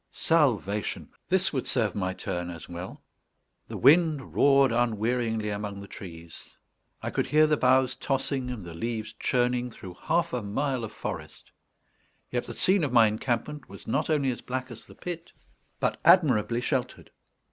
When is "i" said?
7.03-7.11